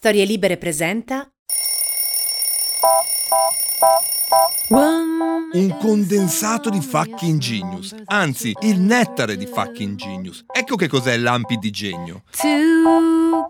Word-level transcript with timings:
Storie 0.00 0.24
Libere 0.24 0.56
presenta 0.56 1.30
Un 5.52 5.76
condensato 5.78 6.70
di 6.70 6.80
fucking 6.80 7.38
genius, 7.38 7.94
anzi 8.06 8.56
il 8.62 8.80
nettare 8.80 9.36
di 9.36 9.44
fucking 9.44 9.96
genius. 9.96 10.46
Ecco 10.50 10.76
che 10.76 10.88
cos'è 10.88 11.18
l'ampi 11.18 11.58
di 11.58 11.68
genio. 11.68 12.22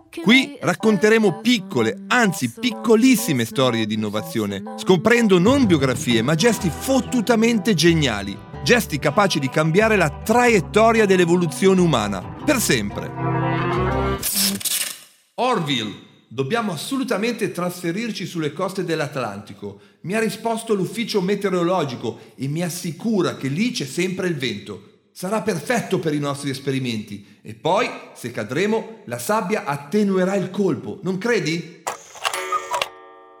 Qui 0.09 0.57
racconteremo 0.59 1.39
piccole, 1.39 2.03
anzi 2.07 2.51
piccolissime 2.51 3.45
storie 3.45 3.85
di 3.85 3.93
innovazione, 3.93 4.61
scoprendo 4.75 5.39
non 5.39 5.65
biografie 5.65 6.21
ma 6.21 6.35
gesti 6.35 6.69
fottutamente 6.69 7.73
geniali, 7.75 8.37
gesti 8.61 8.99
capaci 8.99 9.39
di 9.39 9.47
cambiare 9.47 9.95
la 9.95 10.09
traiettoria 10.09 11.05
dell'evoluzione 11.05 11.79
umana, 11.79 12.19
per 12.43 12.59
sempre. 12.59 13.09
Orville 15.35 16.09
Dobbiamo 16.33 16.71
assolutamente 16.71 17.51
trasferirci 17.51 18.25
sulle 18.25 18.53
coste 18.53 18.85
dell'Atlantico. 18.85 19.81
Mi 20.03 20.13
ha 20.13 20.19
risposto 20.21 20.73
l'ufficio 20.73 21.19
meteorologico 21.19 22.19
e 22.35 22.47
mi 22.47 22.63
assicura 22.63 23.35
che 23.35 23.49
lì 23.49 23.71
c'è 23.71 23.83
sempre 23.83 24.29
il 24.29 24.37
vento. 24.37 25.09
Sarà 25.11 25.41
perfetto 25.41 25.99
per 25.99 26.13
i 26.13 26.19
nostri 26.19 26.49
esperimenti. 26.49 27.25
E 27.41 27.53
poi, 27.53 27.89
se 28.13 28.31
cadremo, 28.31 29.01
la 29.07 29.19
sabbia 29.19 29.65
attenuerà 29.65 30.35
il 30.35 30.51
colpo, 30.51 31.01
non 31.03 31.17
credi? 31.17 31.83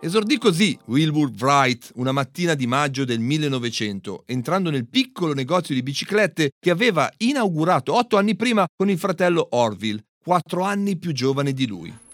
Esordì 0.01 0.37
così 0.37 0.77
Wilbur 0.87 1.31
Wright 1.39 1.91
una 1.95 2.11
mattina 2.11 2.55
di 2.55 2.67
maggio 2.67 3.05
del 3.05 3.21
1900, 3.21 4.23
entrando 4.25 4.69
nel 4.69 4.85
piccolo 4.85 5.33
negozio 5.33 5.73
di 5.73 5.81
biciclette 5.81 6.49
che 6.59 6.69
aveva 6.69 7.09
inaugurato 7.19 7.95
otto 7.95 8.17
anni 8.17 8.35
prima 8.35 8.65
con 8.75 8.89
il 8.89 8.97
fratello 8.97 9.47
Orville, 9.51 10.03
quattro 10.21 10.63
anni 10.63 10.97
più 10.97 11.13
giovane 11.13 11.53
di 11.53 11.65
lui. 11.65 12.09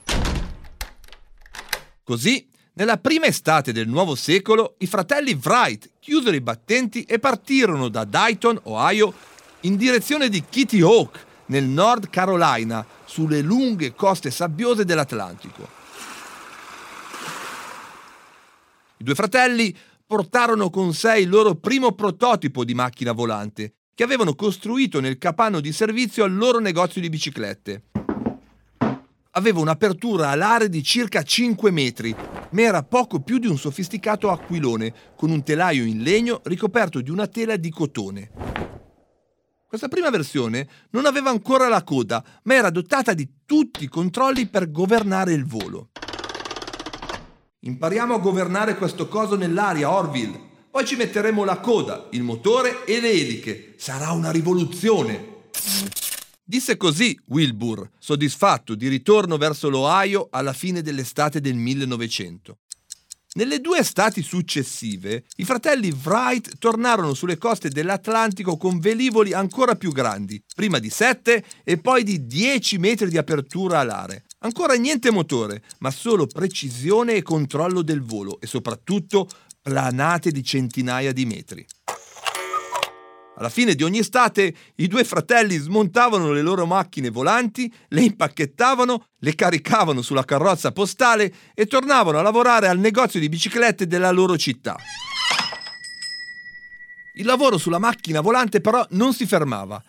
Così, 2.08 2.48
nella 2.76 3.00
prima 3.00 3.26
estate 3.26 3.74
del 3.74 3.90
nuovo 3.90 4.16
secolo, 4.16 4.76
i 4.78 4.88
fratelli 4.88 5.38
Wright 5.44 5.90
chiusero 6.00 6.38
i 6.38 6.40
battenti 6.40 7.04
e 7.04 7.20
partirono 7.20 7.90
da 7.90 8.06
Dayton, 8.06 8.62
Ohio, 8.64 9.14
in 9.62 9.76
direzione 9.76 10.30
di 10.30 10.42
Kitty 10.48 10.80
Hawk, 10.80 11.26
nel 11.48 11.66
Nord 11.66 12.10
Carolina, 12.10 12.86
sulle 13.04 13.42
lunghe 13.42 13.94
coste 13.94 14.32
sabbiose 14.32 14.86
dell'Atlantico. 14.86 15.68
I 19.00 19.04
due 19.04 19.14
fratelli 19.14 19.76
portarono 20.06 20.70
con 20.70 20.94
sé 20.94 21.20
il 21.20 21.28
loro 21.28 21.56
primo 21.56 21.92
prototipo 21.92 22.64
di 22.64 22.74
macchina 22.74 23.12
volante, 23.12 23.74
che 23.94 24.04
avevano 24.06 24.34
costruito 24.34 25.02
nel 25.02 25.18
capanno 25.18 25.60
di 25.60 25.74
servizio 25.74 26.24
al 26.24 26.34
loro 26.34 26.60
negozio 26.60 27.02
di 27.02 27.10
biciclette 27.10 27.84
aveva 29.38 29.60
un'apertura 29.60 30.30
alare 30.30 30.68
di 30.68 30.84
circa 30.84 31.22
5 31.22 31.70
metri, 31.70 32.14
ma 32.50 32.62
era 32.62 32.82
poco 32.82 33.20
più 33.20 33.38
di 33.38 33.46
un 33.46 33.58
sofisticato 33.58 34.32
aquilone, 34.32 34.92
con 35.16 35.30
un 35.30 35.44
telaio 35.44 35.86
in 35.86 36.02
legno 36.02 36.42
ricoperto 36.46 37.02
di 37.02 37.12
una 37.12 37.28
tela 37.28 37.56
di 37.56 37.70
cotone. 37.70 38.32
Questa 39.68 39.90
prima 39.90 40.10
versione 40.10 40.68
non 40.92 41.06
aveva 41.06 41.30
ancora 41.30 41.68
la 41.68 41.84
coda, 41.84 42.24
ma 42.44 42.56
era 42.56 42.72
dotata 42.72 43.14
di 43.14 43.30
tutti 43.46 43.84
i 43.84 43.90
controlli 43.90 44.48
per 44.48 44.72
governare 44.72 45.34
il 45.34 45.46
volo. 45.46 45.90
Impariamo 47.60 48.16
a 48.16 48.20
governare 48.20 48.76
questo 48.76 49.08
coso 49.08 49.36
nell'aria, 49.36 49.92
Orville. 49.92 50.40
Poi 50.72 50.84
ci 50.84 50.96
metteremo 50.96 51.44
la 51.44 51.60
coda, 51.60 52.08
il 52.12 52.24
motore 52.24 52.86
e 52.86 53.00
le 53.00 53.12
eliche. 53.12 53.76
Sarà 53.78 54.12
una 54.12 54.32
rivoluzione. 54.32 55.36
Disse 56.50 56.78
così 56.78 57.20
Wilbur, 57.26 57.90
soddisfatto 58.00 58.74
di 58.74 58.88
ritorno 58.88 59.36
verso 59.36 59.68
l'Ohio 59.68 60.30
alla 60.32 60.54
fine 60.54 60.82
dell'estate 60.82 61.42
del 61.42 61.56
1900. 61.56 62.60
Nelle 63.34 63.60
due 63.60 63.80
estati 63.80 64.24
successive, 64.24 65.26
i 65.36 65.44
fratelli 65.44 65.92
Wright 65.92 66.58
tornarono 66.58 67.14
sulle 67.14 67.38
coste 67.38 67.68
dell'Atlantico 67.68 68.56
con 68.56 68.80
velivoli 68.80 69.34
ancora 69.34 69.76
più 69.76 69.92
grandi, 69.92 70.42
prima 70.56 70.80
di 70.80 70.90
7 70.90 71.44
e 71.66 71.78
poi 71.80 72.04
di 72.04 72.26
10 72.26 72.78
metri 72.78 73.10
di 73.10 73.18
apertura 73.18 73.80
alare. 73.80 74.24
Ancora 74.40 74.76
niente 74.76 75.12
motore, 75.12 75.62
ma 75.80 75.92
solo 75.92 76.28
precisione 76.28 77.16
e 77.16 77.24
controllo 77.24 77.82
del 77.82 78.02
volo 78.02 78.40
e 78.40 78.48
soprattutto 78.48 79.28
planate 79.62 80.32
di 80.32 80.46
centinaia 80.46 81.12
di 81.12 81.26
metri. 81.26 81.68
Alla 83.40 83.50
fine 83.50 83.76
di 83.76 83.84
ogni 83.84 84.00
estate 84.00 84.54
i 84.78 84.88
due 84.88 85.04
fratelli 85.04 85.58
smontavano 85.58 86.32
le 86.32 86.42
loro 86.42 86.66
macchine 86.66 87.12
volanti, 87.12 87.72
le 87.90 88.02
impacchettavano, 88.02 89.10
le 89.20 89.36
caricavano 89.36 90.02
sulla 90.02 90.26
carrozza 90.26 90.72
postale 90.72 91.32
e 91.54 91.68
tornavano 91.68 92.18
a 92.18 92.24
lavorare 92.24 92.68
al 92.68 92.80
negozio 92.80 93.20
di 93.20 93.30
biciclette 93.30 93.86
della 93.86 94.10
loro 94.10 94.38
città. 94.38 94.76
Il 97.14 97.26
lavoro 97.26 97.60
sulla 97.60 97.80
macchina 97.80 98.22
volante 98.22 98.60
però 98.60 98.86
non 98.92 99.14
si 99.14 99.28
fermava. 99.28 99.84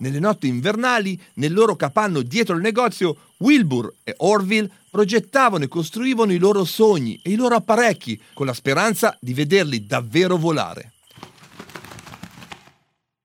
Nelle 0.00 0.18
notti 0.18 0.46
invernali, 0.46 1.20
nel 1.34 1.52
loro 1.52 1.76
capanno 1.76 2.22
dietro 2.22 2.54
il 2.56 2.62
negozio, 2.62 3.16
Wilbur 3.38 3.92
e 4.02 4.14
Orville 4.18 4.70
progettavano 4.90 5.64
e 5.64 5.68
costruivano 5.68 6.32
i 6.32 6.38
loro 6.38 6.64
sogni 6.64 7.20
e 7.22 7.30
i 7.30 7.36
loro 7.36 7.54
apparecchi 7.54 8.20
con 8.32 8.46
la 8.46 8.54
speranza 8.54 9.16
di 9.20 9.34
vederli 9.34 9.86
davvero 9.86 10.36
volare. 10.36 10.92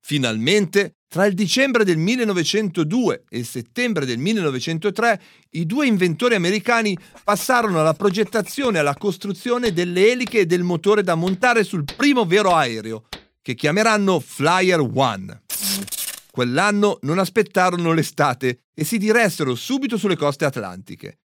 Finalmente, 0.00 0.96
tra 1.08 1.24
il 1.24 1.34
dicembre 1.34 1.82
del 1.82 1.96
1902 1.96 3.24
e 3.30 3.38
il 3.38 3.46
settembre 3.46 4.04
del 4.04 4.18
1903, 4.18 5.20
i 5.52 5.64
due 5.64 5.86
inventori 5.86 6.34
americani 6.34 6.96
passarono 7.24 7.80
alla 7.80 7.94
progettazione 7.94 8.76
e 8.76 8.80
alla 8.80 8.96
costruzione 8.96 9.72
delle 9.72 10.12
eliche 10.12 10.40
e 10.40 10.46
del 10.46 10.62
motore 10.62 11.02
da 11.02 11.14
montare 11.14 11.64
sul 11.64 11.84
primo 11.96 12.26
vero 12.26 12.54
aereo, 12.54 13.04
che 13.40 13.54
chiameranno 13.54 14.20
Flyer 14.20 14.80
One. 14.80 15.44
Quell'anno 16.36 16.98
non 17.00 17.18
aspettarono 17.18 17.94
l'estate 17.94 18.64
e 18.74 18.84
si 18.84 18.98
diressero 18.98 19.54
subito 19.54 19.96
sulle 19.96 20.16
coste 20.16 20.44
atlantiche. 20.44 21.20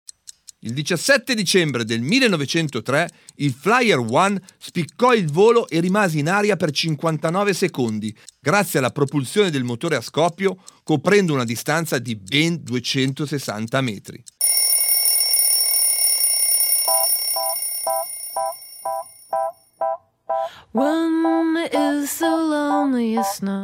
Il 0.60 0.72
17 0.72 1.36
dicembre 1.36 1.84
del 1.84 2.00
1903 2.00 3.10
il 3.36 3.52
Flyer 3.52 3.98
One 3.98 4.42
spiccò 4.58 5.14
il 5.14 5.30
volo 5.30 5.68
e 5.68 5.82
rimase 5.82 6.18
in 6.18 6.30
aria 6.30 6.56
per 6.56 6.72
59 6.72 7.54
secondi, 7.54 8.16
grazie 8.40 8.80
alla 8.80 8.92
propulsione 8.92 9.50
del 9.50 9.66
motore 9.66 9.98
a 9.98 10.02
scoppio, 10.02 10.56
coprendo 10.82 11.34
una 11.34 11.44
distanza 11.44 12.00
di 12.00 12.16
ben 12.16 12.64
260 12.64 13.82
metri. 13.82 14.24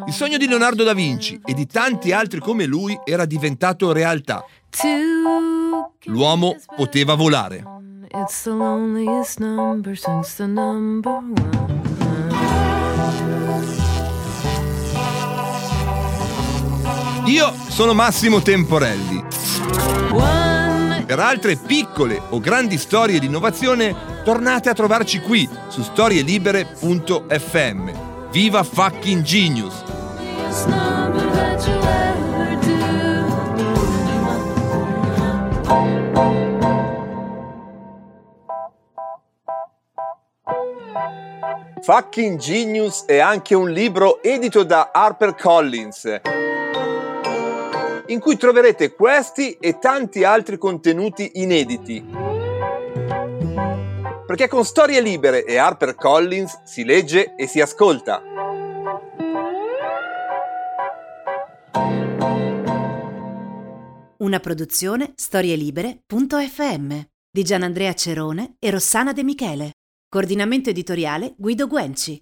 Il 0.06 0.14
sogno 0.14 0.38
di 0.38 0.48
Leonardo 0.48 0.84
da 0.84 0.94
Vinci 0.94 1.40
e 1.44 1.54
di 1.54 1.66
tanti 1.66 2.12
altri 2.12 2.40
come 2.40 2.66
lui 2.66 3.00
era 3.04 3.26
diventato 3.26 3.92
realtà. 3.92 4.46
L'uomo 6.06 6.56
poteva 6.76 7.16
volare. 7.16 7.64
Io 17.26 17.54
sono 17.68 17.94
Massimo 17.94 18.42
Temporelli. 18.42 19.26
Per 21.06 21.20
altre 21.20 21.56
piccole 21.56 22.22
o 22.30 22.40
grandi 22.40 22.78
storie 22.78 23.20
di 23.20 23.28
innovazione, 23.28 24.24
tornate 24.24 24.70
a 24.70 24.74
trovarci 24.74 25.20
qui 25.20 25.48
su 25.68 25.82
storielibere.fm. 25.82 28.07
Viva 28.40 28.62
fucking 28.64 29.24
genius! 29.24 29.84
Fucking 41.82 42.38
Genius 42.38 43.06
è 43.06 43.18
anche 43.18 43.56
un 43.56 43.72
libro 43.72 44.22
edito 44.22 44.62
da 44.62 44.92
HarperCollins 44.94 46.22
in 48.06 48.20
cui 48.20 48.38
troverete 48.38 48.94
questi 48.94 49.58
e 49.60 49.80
tanti 49.80 50.24
altri 50.24 50.60
contenuti 50.60 51.32
inediti. 51.42 52.27
Perché 54.28 54.50
con 54.50 54.66
Storie 54.66 55.00
Libere 55.00 55.46
e 55.46 55.56
HarperCollins 55.56 56.64
si 56.64 56.84
legge 56.84 57.36
e 57.38 57.48
si 57.48 57.62
ascolta. 57.62 58.22
Una 64.18 64.40
produzione 64.42 65.14
storielibere.fm 65.16 67.00
di 67.32 67.44
Gianandrea 67.44 67.94
Cerone 67.94 68.58
e 68.60 68.70
Rossana 68.70 69.14
De 69.14 69.24
Michele. 69.24 69.72
Coordinamento 70.10 70.72
editoriale 70.72 71.34
Guido 71.38 71.68
Guenci. 71.68 72.22